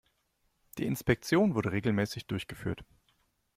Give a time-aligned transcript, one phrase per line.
[0.79, 2.83] Die Inspektion wurde regelmäßig durchgeführt.